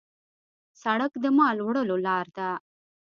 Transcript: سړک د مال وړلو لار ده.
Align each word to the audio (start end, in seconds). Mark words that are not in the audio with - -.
سړک 0.81 1.11
د 1.23 1.25
مال 1.37 1.57
وړلو 1.61 1.95
لار 2.07 2.25
ده. 2.37 2.49